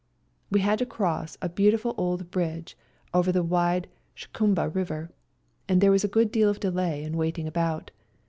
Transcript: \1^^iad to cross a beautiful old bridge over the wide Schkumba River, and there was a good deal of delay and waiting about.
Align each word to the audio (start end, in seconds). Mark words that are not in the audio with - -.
\1^^iad 0.51 0.79
to 0.79 0.85
cross 0.87 1.37
a 1.43 1.47
beautiful 1.49 1.93
old 1.95 2.31
bridge 2.31 2.75
over 3.13 3.31
the 3.31 3.43
wide 3.43 3.87
Schkumba 4.17 4.67
River, 4.73 5.11
and 5.69 5.79
there 5.79 5.91
was 5.91 6.03
a 6.03 6.07
good 6.07 6.31
deal 6.31 6.49
of 6.49 6.59
delay 6.59 7.03
and 7.03 7.15
waiting 7.15 7.47
about. 7.47 7.91